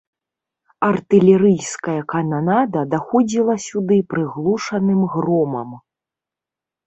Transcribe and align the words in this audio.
Артылерыйская 0.87 1.97
кананада 2.13 2.81
даходзіла 2.93 3.55
сюды 3.67 3.97
прыглушаным 4.13 4.99
громам. 5.17 5.69